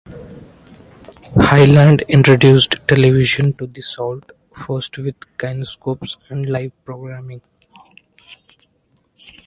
Hyland 1.37 2.01
introduced 2.07 2.71
television 2.87 3.53
to 3.53 3.67
the 3.67 3.83
Sault, 3.83 4.31
first 4.51 4.97
with 4.97 5.13
kinescopes 5.37 6.17
and 6.31 6.47
live 6.49 6.73
programming. 6.85 7.39